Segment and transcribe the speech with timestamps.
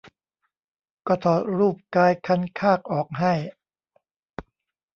[1.07, 3.33] ก็ถอดรูปกายคันคากออกให้